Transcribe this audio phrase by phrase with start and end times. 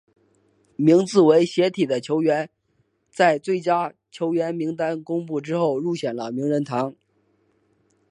[0.77, 2.49] 名字为斜体的球员
[3.11, 6.95] 在最佳球队名单公布之后入选了名人堂。